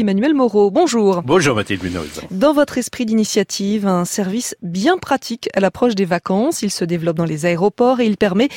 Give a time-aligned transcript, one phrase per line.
[0.00, 1.22] Emmanuel Moreau, bonjour.
[1.22, 2.20] Bonjour Mathilde Munoz.
[2.30, 6.62] Dans votre esprit d'initiative, un service bien pratique à l'approche des vacances.
[6.62, 8.48] Il se développe dans les aéroports et il permet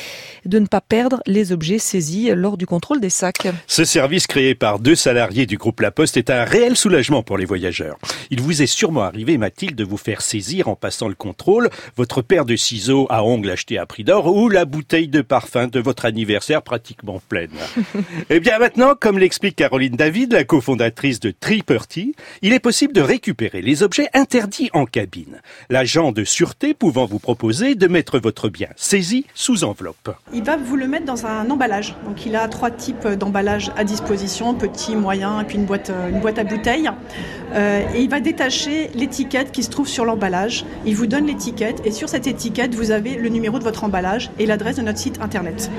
[0.44, 3.48] de ne pas perdre les objets saisis lors du contrôle des sacs.
[3.66, 7.38] Ce service créé par deux salariés du groupe La Poste est un réel soulagement pour
[7.38, 7.98] les voyageurs.
[8.30, 12.22] Il vous est sûrement arrivé, Mathilde, de vous faire saisir en passant le contrôle votre
[12.22, 15.80] paire de ciseaux à ongles acheté à prix d'or ou la bouteille de parfum de
[15.80, 17.50] votre anniversaire pratiquement pleine.
[18.30, 23.00] eh bien maintenant, comme l'explique Caroline David, la cofondatrice de Triperty, il est possible de
[23.00, 25.40] récupérer les objets interdits en cabine.
[25.70, 30.14] L'agent de sûreté pouvant vous proposer de mettre votre bien saisi sous enveloppe.
[30.32, 31.94] Il va vous le mettre dans un emballage.
[32.06, 36.38] Donc il a trois types d'emballage à disposition, petit, moyen puis une boîte, une boîte
[36.38, 36.90] à bouteilles.
[37.54, 40.64] Euh, il va détacher l'étiquette qui se trouve sur l'emballage.
[40.86, 44.30] Il vous donne l'étiquette et sur cette étiquette, vous avez le numéro de votre emballage
[44.38, 45.70] et l'adresse de notre site internet.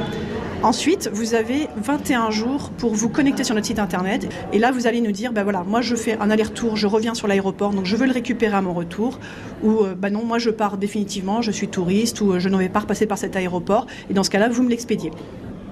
[0.63, 4.29] Ensuite, vous avez 21 jours pour vous connecter sur notre site internet.
[4.53, 7.13] Et là, vous allez nous dire, ben voilà, moi je fais un aller-retour, je reviens
[7.13, 9.19] sur l'aéroport, donc je veux le récupérer à mon retour.
[9.61, 12.69] Ou ben non, moi je pars définitivement, je suis touriste ou euh, je ne vais
[12.69, 13.87] pas repasser par cet aéroport.
[14.09, 15.11] Et dans ce cas-là, vous me l'expédiez.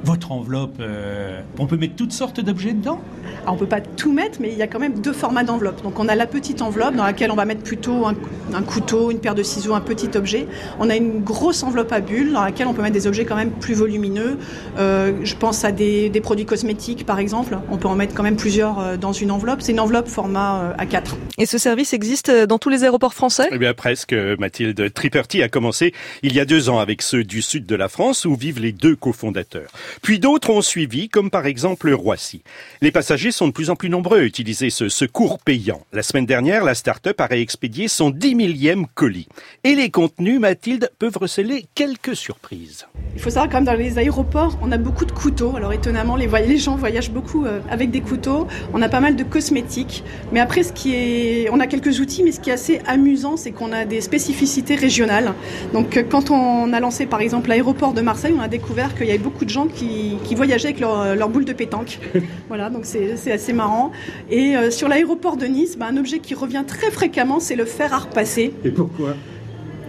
[0.03, 2.99] Votre enveloppe, euh, on peut mettre toutes sortes d'objets dedans
[3.44, 5.83] Alors, On peut pas tout mettre, mais il y a quand même deux formats d'enveloppe.
[5.83, 8.16] Donc on a la petite enveloppe dans laquelle on va mettre plutôt un,
[8.53, 10.47] un, couteau, une paire de ciseaux, un petit objet.
[10.79, 13.35] On a une grosse enveloppe à bulles dans laquelle on peut mettre des objets quand
[13.35, 14.38] même plus volumineux.
[14.77, 17.57] Euh, je pense à des, des, produits cosmétiques par exemple.
[17.69, 19.61] On peut en mettre quand même plusieurs euh, dans une enveloppe.
[19.61, 21.13] C'est une enveloppe format euh, A4.
[21.38, 23.49] Et ce service existe dans tous les aéroports français?
[23.52, 24.91] Eh bien presque, Mathilde.
[24.94, 28.25] Triperty a commencé il y a deux ans avec ceux du sud de la France
[28.25, 29.69] où vivent les deux cofondateurs.
[30.02, 32.44] Puis d'autres ont suivi, comme par exemple Roissy.
[32.81, 35.86] Les passagers sont de plus en plus nombreux à utiliser ce secours payant.
[35.94, 39.28] La semaine dernière, la start-up a réexpédié son 10 millième colis.
[39.64, 42.86] Et les contenus, Mathilde, peuvent receler quelques surprises.
[43.16, 45.56] Il faut savoir quand même dans les aéroports, on a beaucoup de couteaux.
[45.56, 48.47] Alors étonnamment, les, gens voyagent beaucoup euh, avec des couteaux.
[48.73, 50.03] On a pas mal de cosmétiques.
[50.31, 53.38] Mais après, ce qui est, on a quelques outils, mais ce qui est assez amusant,
[53.38, 55.34] c'est qu'on a des spécificités régionales.
[55.73, 59.08] Donc euh, quand on a lancé par exemple l'aéroport de Marseille, on a découvert qu'il
[59.08, 62.00] y avait beaucoup de gens qui, qui voyageaient avec leur, leur, boule de pétanque.
[62.47, 63.92] voilà, donc c'est assez marrant.
[64.30, 67.66] Et euh, sur l'aéroport de Nice, bah, un objet qui revient très fréquemment, c'est le
[67.66, 68.53] fer à repasser.
[68.64, 69.16] Et pourquoi?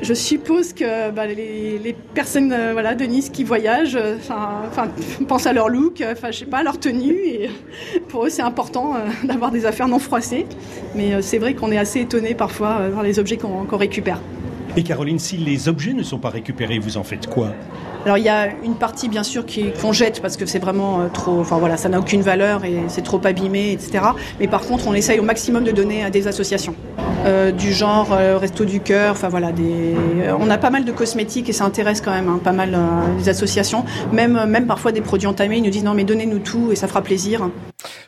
[0.02, 4.16] Je suppose que bah, les, les, personnes euh, voilà, de Nice qui voyagent euh,
[5.28, 7.14] pensent à leur look, enfin, je sais pas, à leur tenue.
[7.25, 7.50] Et
[8.08, 10.47] pour eux, c'est important euh, d'avoir des affaires non froissées.
[10.97, 14.20] Mais c'est vrai qu'on est assez étonné parfois par les objets qu'on qu récupère.
[14.76, 17.48] Et Caroline, si les objets ne sont pas récupérés, vous en faites quoi?
[18.04, 19.44] Alors il y a une partie bien sûr
[19.80, 23.02] qu'on jette parce que c'est vraiment trop, enfin voilà, ça n'a aucune valeur et c'est
[23.02, 24.00] trop abîmé, etc.
[24.40, 26.74] Mais par contre, on essaye au maximum de donner à des associations
[27.26, 29.94] euh, du genre euh, Resto du cœur, enfin voilà, des...
[30.40, 33.18] on a pas mal de cosmétiques et ça intéresse quand même hein, pas mal euh,
[33.18, 36.72] des associations, même même parfois des produits entamés, ils nous disent non mais donnez-nous tout
[36.72, 37.48] et ça fera plaisir.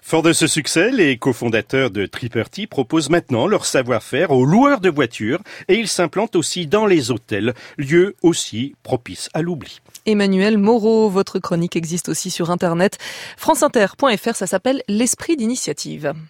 [0.06, 4.90] Fort de ce succès, les cofondateurs de Triperty proposent maintenant leur savoir-faire aux loueurs de
[4.90, 9.80] voitures et ils s'implantent aussi dans les hôtels, lieux aussi propices à l'oubli.
[10.04, 12.98] Emmanuel Moreau, votre chronique existe aussi sur internet
[13.38, 16.12] franceinter.fr, ça s'appelle L'esprit d'initiative.